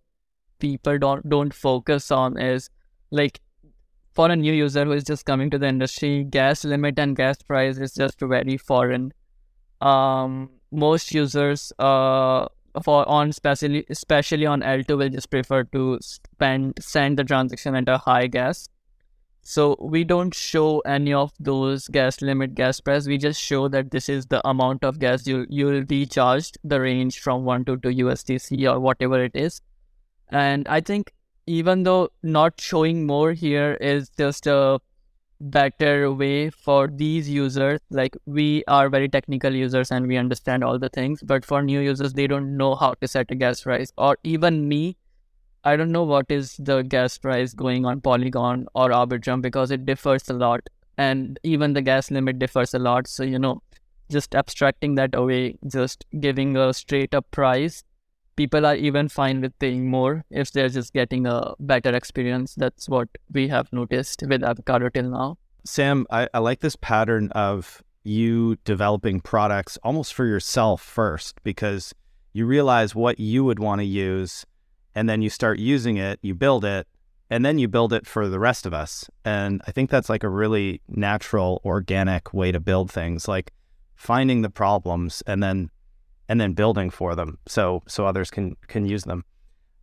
[0.59, 2.71] people don't don't focus on is
[3.11, 3.40] like
[4.14, 7.43] for a new user who is just coming to the industry, gas limit and gas
[7.43, 9.12] price is just very foreign.
[9.81, 12.47] Um, most users uh
[12.83, 17.88] for on especially especially on L2 will just prefer to spend send the transaction at
[17.88, 18.69] a high gas
[19.47, 23.07] so we don't show any of those gas limit gas price.
[23.07, 26.81] We just show that this is the amount of gas you you'll be charged, the
[26.81, 29.61] range from one to two USDC or whatever it is.
[30.31, 31.13] And I think
[31.47, 34.81] even though not showing more here is just a
[35.41, 40.79] better way for these users, like we are very technical users and we understand all
[40.79, 43.93] the things, but for new users they don't know how to set a gas price.
[43.99, 44.97] Or even me,
[45.64, 49.87] I don't know what is the gas price going on Polygon or Arbitrum because it
[49.87, 50.68] differs a lot.
[50.98, 53.09] And even the gas limit differs a lot.
[53.09, 53.62] So, you know,
[54.11, 57.83] just abstracting that away, just giving a straight up price,
[58.37, 62.55] people are even fine with paying more if they're just getting a better experience.
[62.55, 65.38] That's what we have noticed with Avocado till now.
[65.64, 71.94] Sam, I, I like this pattern of you developing products almost for yourself first because
[72.35, 74.44] you realize what you would want to use
[74.95, 76.87] and then you start using it, you build it,
[77.31, 79.09] and then you build it for the rest of us.
[79.25, 83.53] And I think that's like a really natural, organic way to build things, like
[83.97, 85.71] finding the problems and then
[86.29, 89.25] and then building for them so so others can can use them.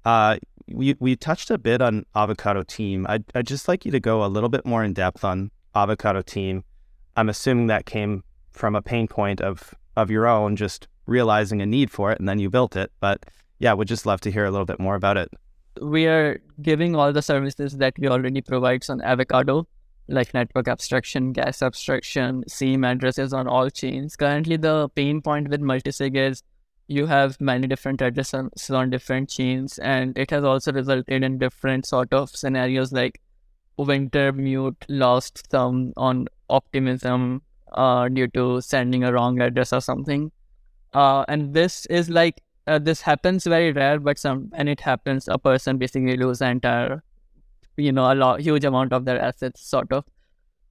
[0.06, 3.06] Uh, we we touched a bit on Avocado Team.
[3.10, 6.22] I'd, I'd just like you to go a little bit more in depth on Avocado
[6.22, 6.64] Team.
[7.16, 11.66] I'm assuming that came from a pain point of of your own, just realizing a
[11.66, 12.92] need for it, and then you built it.
[13.00, 13.26] But
[13.62, 15.30] yeah, would just love to hear a little bit more about it.
[15.80, 19.68] We are giving all the services that we already provide on Avocado,
[20.08, 24.16] like network abstraction, gas abstraction, SIEM addresses on all chains.
[24.16, 26.42] Currently, the pain point with multisig is
[26.88, 31.86] you have many different addresses on different chains, and it has also resulted in different
[31.86, 33.22] sort of scenarios like
[33.78, 37.44] Wintermute lost some on Optimism
[37.74, 40.32] uh, due to sending a wrong address or something.
[40.94, 45.28] Uh, and this is like uh, this happens very rare, but some when it happens,
[45.28, 47.04] a person basically lose entire,
[47.78, 50.06] you know, a lot huge amount of their assets, sort of.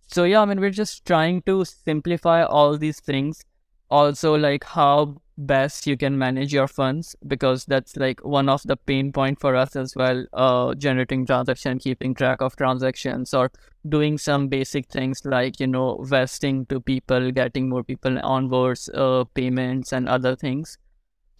[0.07, 3.45] So yeah, I mean, we're just trying to simplify all these things.
[3.91, 8.77] Also, like how best you can manage your funds because that's like one of the
[8.77, 10.25] pain point for us as well.
[10.33, 13.51] Uh, generating transaction, keeping track of transactions, or
[13.89, 18.89] doing some basic things like you know vesting to people, getting more people on boards,
[18.95, 20.79] uh, payments, and other things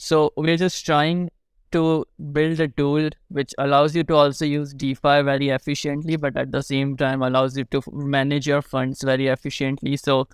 [0.03, 1.29] so we're just trying
[1.73, 6.53] to build a tool which allows you to also use DeFi very efficiently, but at
[6.53, 9.99] the same time allows you to manage your funds very efficiently.
[9.99, 10.27] So,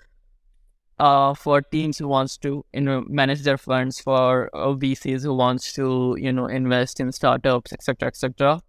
[1.01, 5.35] uh, for teams who wants to you know manage their funds, for uh, VCs who
[5.35, 8.63] wants to you know invest in startups, etc., etc.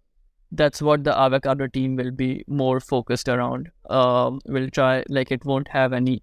[0.50, 3.70] That's what the Avocado team will be more focused around.
[3.88, 6.22] Um, we'll try like it won't have any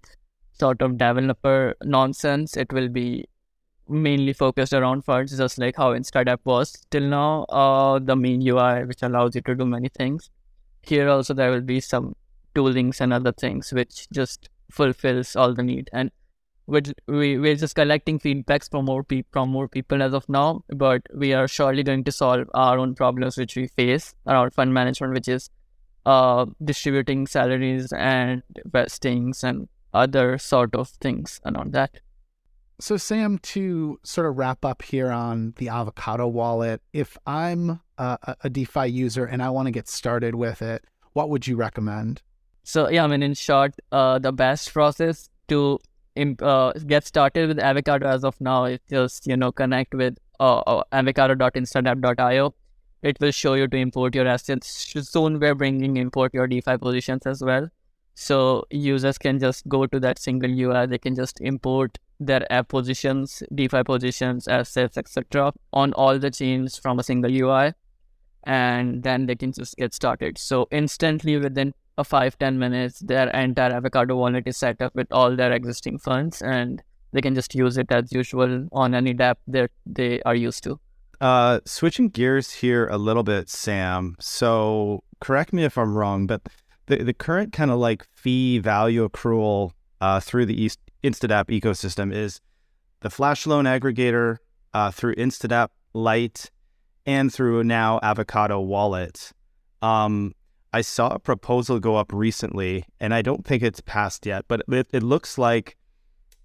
[0.52, 2.58] sort of developer nonsense.
[2.58, 3.26] It will be
[3.88, 7.44] mainly focused around funds, just like how InstaDApp was till now.
[7.44, 10.30] Uh, the main UI, which allows you to do many things.
[10.82, 12.14] Here also there will be some
[12.54, 15.90] toolings and other things which just fulfills all the need.
[15.92, 16.10] And
[16.66, 20.64] which we we're just collecting feedbacks from more people from more people as of now,
[20.68, 24.74] but we are surely going to solve our own problems which we face around fund
[24.74, 25.48] management, which is
[26.06, 32.00] uh, distributing salaries and vestings and other sort of things around that.
[32.78, 38.36] So, Sam, to sort of wrap up here on the Avocado wallet, if I'm a,
[38.44, 40.84] a DeFi user and I want to get started with it,
[41.14, 42.20] what would you recommend?
[42.64, 45.78] So, yeah, I mean, in short, uh, the best process to
[46.42, 50.58] uh, get started with Avocado as of now is just, you know, connect with uh,
[50.58, 52.54] uh avocado.instadapp.io.
[53.02, 54.94] It will show you to import your assets.
[55.08, 57.70] Soon we're bringing import your DeFi positions as well.
[58.14, 60.86] So users can just go to that single UI.
[60.86, 65.52] They can just import their app positions, DeFi positions, assets, etc.
[65.72, 67.72] on all the chains from a single UI,
[68.44, 70.38] and then they can just get started.
[70.38, 75.08] So instantly within a five ten minutes, their entire Avocado wallet is set up with
[75.10, 76.82] all their existing funds, and
[77.12, 80.78] they can just use it as usual on any dApp that they are used to.
[81.20, 84.16] Uh, switching gears here a little bit, Sam.
[84.20, 86.42] So correct me if I'm wrong, but
[86.86, 89.70] the, the current kind of like fee value accrual
[90.00, 92.40] uh, through the East InstaDApp ecosystem is
[93.00, 94.38] the Flash Loan Aggregator
[94.74, 96.50] uh, through InstaDApp Lite
[97.06, 99.32] and through now Avocado Wallet.
[99.82, 100.34] Um,
[100.72, 104.62] I saw a proposal go up recently, and I don't think it's passed yet, but
[104.68, 105.76] it, it looks like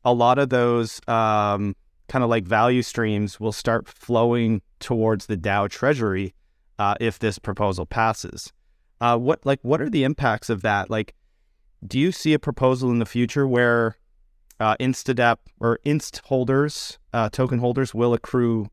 [0.05, 1.75] a lot of those um,
[2.07, 6.33] kind of like value streams will start flowing towards the DAO treasury
[6.77, 8.53] uh, if this proposal passes.
[8.99, 10.91] Uh, what like what are the impacts of that?
[10.91, 11.15] Like,
[11.85, 13.97] do you see a proposal in the future where
[14.61, 18.69] uh, Instadapp or Inst holders, uh, token holders, will accrue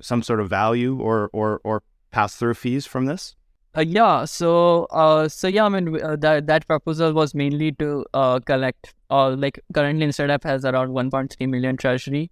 [0.00, 3.36] some sort of value or or or pass through fees from this?
[3.76, 8.04] Uh, yeah, so uh, so yeah, I mean uh, that that proposal was mainly to
[8.14, 8.94] uh, collect.
[9.10, 12.30] Uh, like currently, Instadapp has around 1.3 million treasury.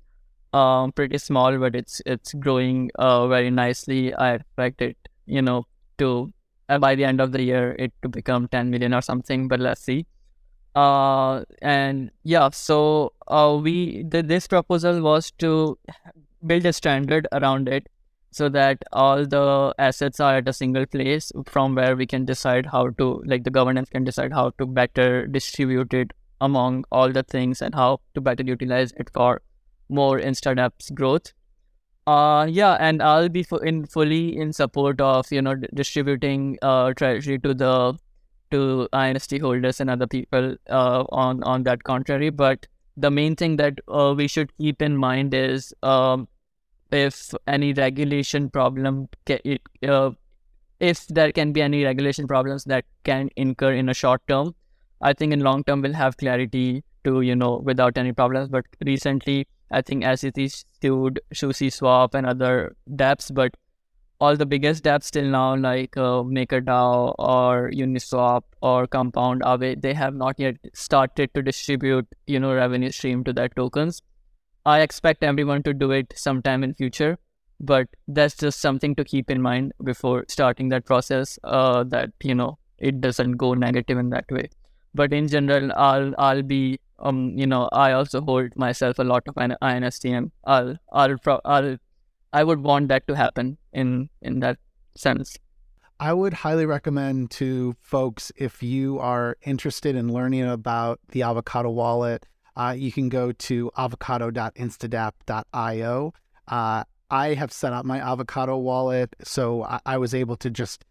[0.55, 4.15] Um, pretty small, but it's it's growing very nicely.
[4.15, 5.67] I expect it, you know,
[5.99, 6.33] to
[6.81, 9.47] by the end of the year it to become 10 million or something.
[9.47, 10.07] But let's see.
[10.75, 15.79] Uh, and yeah, so uh, we the, this proposal was to
[16.47, 17.89] build a standard around it
[18.31, 22.67] so that all the assets are at a single place from where we can decide
[22.67, 27.23] how to like the governance can decide how to better distribute it among all the
[27.23, 29.41] things and how to better utilize it for
[29.89, 31.33] more Instadapp's growth.
[32.07, 37.39] Uh yeah and i'll be in fully in support of you know distributing uh treasury
[37.39, 37.99] to the
[38.51, 42.31] to INST holders and other people uh on on that contrary.
[42.31, 46.29] But the main thing that uh, we should keep in mind is um
[46.91, 50.11] if any regulation problem ca- uh,
[50.81, 54.55] if there can be any regulation problems that can incur in a short term
[55.03, 58.49] i think in long term we'll have clarity to you know without any problems.
[58.49, 63.55] But recently i think sec sued SushiSwap and other dapps but
[64.21, 69.95] all the biggest dapps till now like uh, makerdao or uniswap or compound Aave, they
[69.95, 74.03] have not yet started to distribute you know revenue stream to their tokens
[74.67, 77.19] I expect everyone to do it sometime in future,
[77.59, 81.39] but that's just something to keep in mind before starting that process.
[81.43, 84.51] Uh, that you know it doesn't go negative in that way.
[84.95, 89.23] But in general, I'll I'll be um you know I also hold myself a lot
[89.27, 90.31] of IN- INSTM.
[90.45, 91.79] I'll I'll pro- I'll
[92.33, 94.59] I would want that to happen in in that
[94.95, 95.37] sense.
[96.01, 101.71] I would highly recommend to folks if you are interested in learning about the Avocado
[101.71, 102.25] wallet,
[102.57, 106.13] uh, you can go to avocado.instadapp.io.
[106.47, 110.85] Uh, I have set up my Avocado wallet, so I, I, was able to just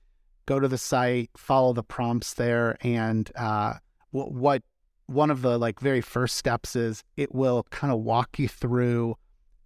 [0.46, 3.76] go to the site, follow the prompts there, and uh,
[4.12, 4.64] what, what
[5.06, 9.16] one of the like very first steps is it will kind of walk you through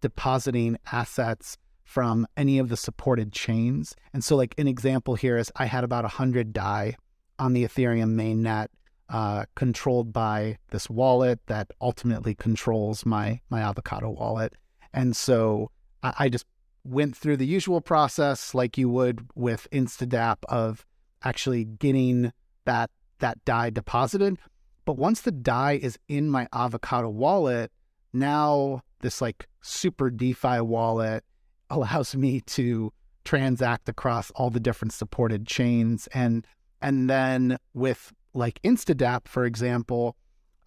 [0.01, 3.95] depositing assets from any of the supported chains.
[4.13, 6.95] And so, like an example here is I had about 100 DAI
[7.37, 8.67] on the Ethereum mainnet
[9.09, 14.53] uh, controlled by this wallet that ultimately controls my my avocado wallet.
[14.93, 15.69] And so
[16.01, 16.45] I, I just
[16.83, 20.85] went through the usual process like you would with Instadapp of
[21.23, 22.31] actually getting
[22.65, 22.89] that
[23.19, 24.37] that DAI deposited.
[24.85, 27.71] But once the DAI is in my avocado wallet,
[28.13, 31.23] now this like super DeFi wallet
[31.69, 32.91] allows me to
[33.23, 36.45] transact across all the different supported chains and
[36.81, 40.15] and then with like Instadapp, for example,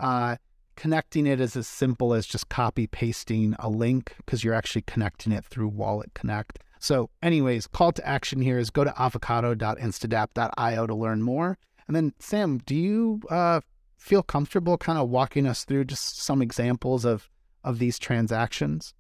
[0.01, 0.37] uh,
[0.77, 5.33] connecting it is as simple as just copy pasting a link because you're actually connecting
[5.33, 6.59] it through Wallet Connect.
[6.79, 11.59] So, anyways, call to action here is go to avocado.instadapp.io to learn more.
[11.87, 13.61] And then, Sam, do you uh,
[13.97, 17.31] feel comfortable kind of walking us through just some examples of
[17.65, 18.95] of these transactions?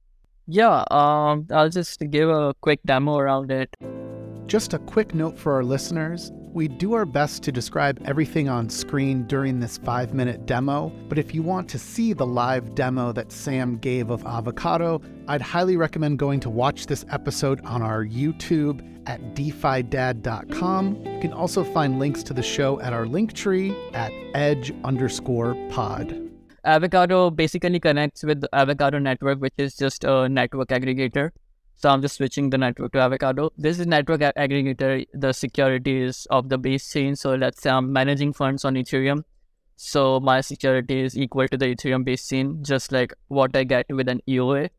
[0.46, 3.74] Yeah, um, I'll just give a quick demo around it.
[4.46, 8.70] Just a quick note for our listeners we do our best to describe everything on
[8.70, 13.10] screen during this five minute demo, but if you want to see the live demo
[13.10, 18.04] that Sam gave of Avocado, I'd highly recommend going to watch this episode on our
[18.04, 21.04] YouTube at defidad.com.
[21.04, 25.56] You can also find links to the show at our link tree at edge underscore
[25.70, 26.23] pod.
[26.64, 31.30] Avocado basically connects with Avocado network, which is just a network aggregator.
[31.76, 33.50] So I'm just switching the network to Avocado.
[33.58, 35.04] This is network aggregator.
[35.12, 37.16] The security is of the base chain.
[37.16, 39.24] So let's say I'm managing funds on Ethereum.
[39.76, 43.86] So my security is equal to the Ethereum base chain, just like what I get
[43.90, 44.70] with an EOA.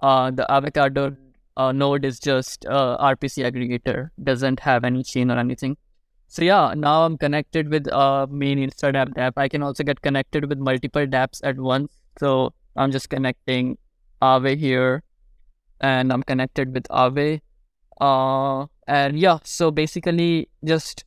[0.00, 1.16] Uh, the Avocado
[1.56, 5.76] uh, node is just uh, RPC aggregator, doesn't have any chain or anything.
[6.34, 9.34] So yeah, now I'm connected with uh, main Instadapp dApp.
[9.36, 11.92] I can also get connected with multiple dApps at once.
[12.18, 13.78] So I'm just connecting
[14.20, 15.04] Aave here
[15.80, 17.40] and I'm connected with Aave.
[18.00, 21.04] Uh, and yeah, so basically, just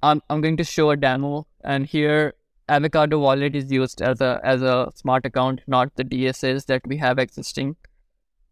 [0.00, 2.34] I'm I'm going to show a demo, and here
[2.68, 6.98] Avocado Wallet is used as a as a smart account, not the DSA that we
[6.98, 7.74] have existing.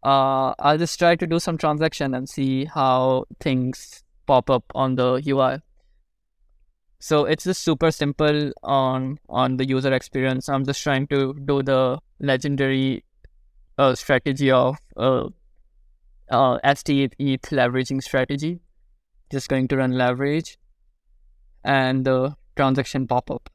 [0.03, 4.95] Uh, I'll just try to do some transaction and see how things pop up on
[4.95, 5.61] the UI.
[6.99, 10.49] So it's just super simple on on the user experience.
[10.49, 13.05] I'm just trying to do the legendary
[13.77, 15.29] uh, strategy of uh,
[16.29, 18.59] uh, leveraging strategy.
[19.31, 20.57] Just going to run leverage
[21.63, 23.49] and the transaction pop up.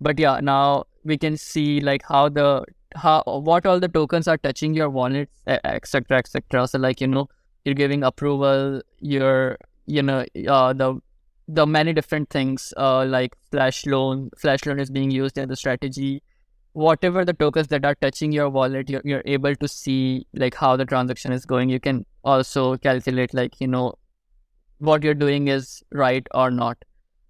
[0.00, 2.64] But yeah, now we can see like how the
[2.94, 6.68] how what all the tokens are touching your wallet, etc., etc.
[6.68, 7.28] So like you know
[7.64, 11.00] you're giving approval, you're you know uh, the
[11.46, 15.56] the many different things uh, like flash loan flash loan is being used in the
[15.56, 16.22] strategy.
[16.72, 20.76] Whatever the tokens that are touching your wallet you're, you're able to see like how
[20.76, 21.68] the transaction is going.
[21.68, 23.94] You can also calculate like you know
[24.78, 26.78] what you're doing is right or not.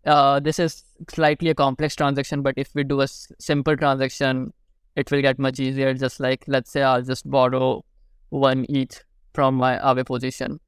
[0.06, 4.52] Uh, this is slightly a complex transaction but if we do a s- simple transaction
[4.96, 5.92] it will get much easier.
[5.92, 7.84] Just like let's say i'll just borrow
[8.30, 9.02] one ETH
[9.32, 10.60] from my Aave position.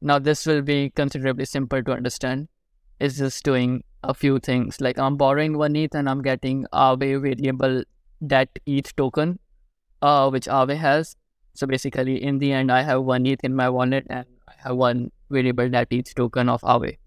[0.00, 2.48] Now this will be considerably simple to understand
[3.00, 4.80] is just doing a few things.
[4.80, 7.82] Like I'm borrowing one ETH and I'm getting Aave variable
[8.26, 9.38] debt ETH token,
[10.02, 11.16] uh, which Aave has.
[11.54, 14.76] So basically, in the end, I have one ETH in my wallet and I have
[14.76, 16.98] one variable debt ETH token of Aave.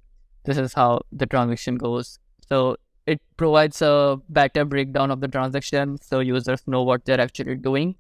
[0.46, 2.20] This is how the transaction goes.
[2.48, 7.56] So it provides a better breakdown of the transaction so users know what they're actually
[7.56, 7.96] doing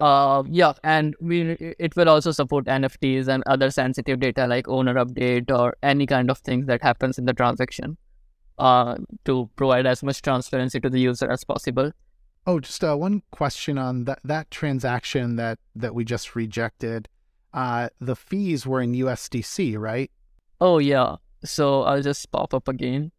[0.00, 4.94] uh, yeah, and we it will also support NFTs and other sensitive data like owner
[4.94, 7.96] update or any kind of things that happens in the transaction
[8.58, 11.92] uh, to provide as much transparency to the user as possible.
[12.46, 17.08] Oh, just uh, one question on that that transaction that that we just rejected.
[17.52, 20.10] Uh, the fees were in USDC, right?
[20.60, 21.16] Oh yeah.
[21.44, 23.12] So I'll just pop up again.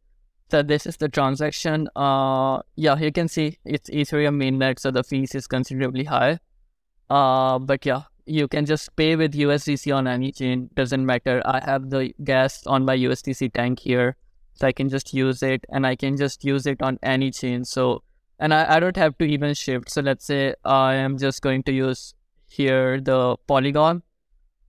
[0.49, 1.87] So this is the transaction.
[1.95, 6.39] Uh, yeah, you can see it's Ethereum mainnet, so the fees is considerably high.
[7.11, 10.69] Uh, but yeah, you can just pay with USDC on any chain.
[10.75, 11.41] Doesn't matter.
[11.45, 14.15] I have the gas on my USDC tank here,
[14.53, 17.65] so I can just use it, and I can just use it on any chain.
[17.65, 18.03] So,
[18.39, 19.91] and I, I don't have to even shift.
[19.91, 22.13] So let's say I am just going to use
[22.47, 24.03] here the Polygon,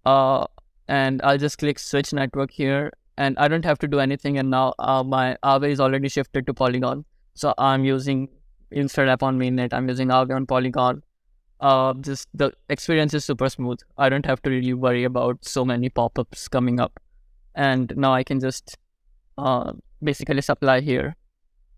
[0.05, 0.47] uh,
[0.89, 4.39] and I'll just click switch network here, and I don't have to do anything.
[4.39, 8.29] And now uh, my Aave is already shifted to Polygon, so I'm using
[8.73, 9.73] Instadapp on mainnet.
[9.73, 11.03] I'm using Aave on Polygon
[11.63, 13.79] uh, just the experience is super smooth.
[13.97, 16.99] I don't have to really worry about so many pop-ups coming up,
[17.55, 18.77] and now I can just
[19.39, 21.17] uh, basically supply here.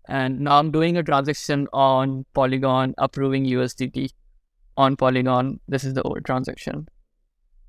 [0.07, 4.09] And now I'm doing a transaction on Polygon, approving USDT
[4.75, 5.59] on Polygon.
[5.67, 6.87] This is the old transaction.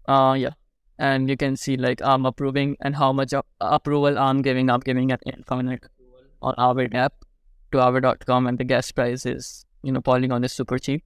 [0.09, 0.55] Uh, yeah,
[0.99, 4.71] and you can see like I'm approving and how much approval I'm giving.
[4.71, 5.85] I'm giving an infinite
[6.41, 7.13] on our app
[7.73, 11.05] to Aave.com, and the gas price is you know Polygon is super cheap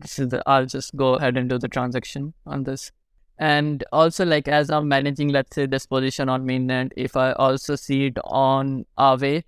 [0.00, 2.92] this is the I'll just go ahead and do the transaction on this.
[3.38, 7.76] And also like as I'm managing let's say this position on mainnet, if I also
[7.76, 9.44] see it on Aave,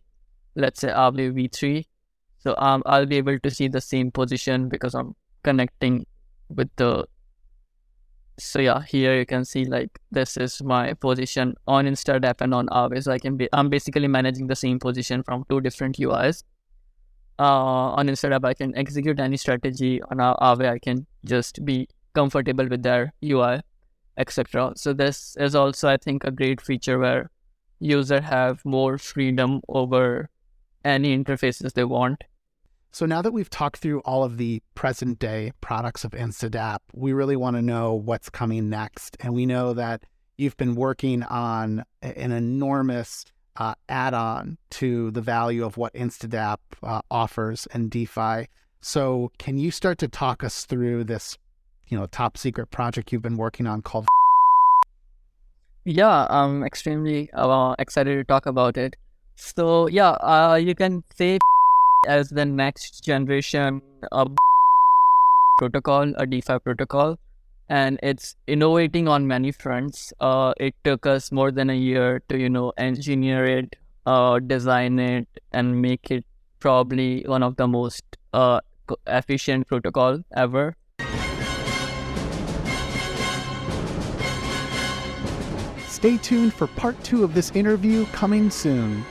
[0.55, 1.85] let's say Aave V3,
[2.39, 6.07] so um, I'll be able to see the same position because I'm connecting
[6.49, 7.07] with the
[8.39, 12.69] so yeah here you can see like this is my position on Instadapp and on
[12.69, 16.45] Aave so I can be I'm basically managing the same position from two different UIs
[17.39, 20.19] uh, on Instadapp, I can execute any strategy on
[20.59, 23.61] way I can just be comfortable with their UI,
[24.17, 24.73] etc.
[24.77, 27.31] So this is also, I think, a great feature where
[27.81, 30.29] user have more freedom over
[30.85, 32.25] any interfaces they want.
[32.91, 37.13] So now that we've talked through all of the present day products of Instadapp, we
[37.13, 39.17] really want to know what's coming next.
[39.21, 40.03] And we know that
[40.39, 43.25] you've been working on an enormous
[43.59, 48.47] uh, add on to the value of what Instadapp uh, offers and DeFi.
[48.81, 51.37] So, can you start to talk us through this,
[51.89, 54.07] you know, top secret project you've been working on called?
[55.85, 58.95] Yeah, I'm extremely uh, excited to talk about it.
[59.37, 61.39] So, yeah, uh, you can say
[62.07, 63.83] as the next generation
[64.13, 64.37] of
[65.59, 67.17] protocol, a DeFi protocol
[67.69, 70.13] and it's innovating on many fronts.
[70.21, 74.99] Uh, it took us more than a year to, you know, engineer it, uh, design
[74.99, 76.25] it, and make it
[76.61, 78.61] probably one of the most uh,
[79.07, 80.75] efficient protocol ever.
[85.87, 89.05] Stay tuned for part two of this interview coming soon.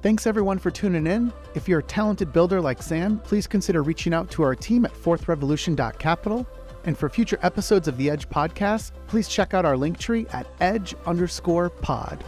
[0.00, 1.32] Thanks everyone for tuning in.
[1.54, 4.94] If you're a talented builder like Sam, please consider reaching out to our team at
[4.94, 6.46] fourthrevolution.capital
[6.86, 10.46] and for future episodes of the Edge podcast, please check out our link tree at
[10.60, 12.24] edge underscore pod.